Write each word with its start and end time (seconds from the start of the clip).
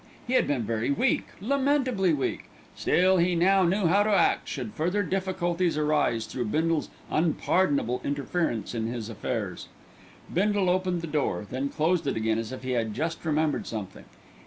He 0.25 0.33
had 0.33 0.47
been 0.47 0.63
very 0.63 0.89
weak, 0.89 1.27
lamentably 1.39 2.11
weak. 2.11 2.45
Still 2.75 3.17
he 3.17 3.35
now 3.35 3.61
knew 3.61 3.85
how 3.85 4.01
to 4.01 4.09
act 4.09 4.47
should 4.49 4.73
further 4.73 5.03
difficulties 5.03 5.77
arise 5.77 6.25
through 6.25 6.45
Bindle's 6.45 6.89
unpardonable 7.11 8.01
interference 8.03 8.73
in 8.73 8.87
his 8.87 9.09
affairs. 9.09 9.67
Bindle 10.33 10.71
opened 10.71 11.01
the 11.03 11.05
door, 11.05 11.45
then 11.47 11.69
closed 11.69 12.07
it 12.07 12.17
again, 12.17 12.39
as 12.39 12.51
if 12.51 12.63
he 12.63 12.71
had 12.71 12.95
just 12.95 13.23
remembered 13.23 13.67
something. 13.67 14.05